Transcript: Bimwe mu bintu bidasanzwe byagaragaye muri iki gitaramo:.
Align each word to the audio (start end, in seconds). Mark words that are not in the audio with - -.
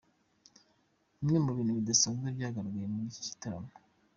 Bimwe 1.17 1.37
mu 1.45 1.51
bintu 1.57 1.71
bidasanzwe 1.79 2.27
byagaragaye 2.35 2.87
muri 2.93 3.07
iki 3.11 3.21
gitaramo:. 3.29 3.71